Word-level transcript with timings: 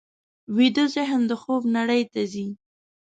ویده 0.57 0.85
ذهن 0.95 1.21
د 1.27 1.31
خوب 1.41 1.63
نړۍ 1.77 2.01
ته 2.11 2.21
ځي 2.31 2.47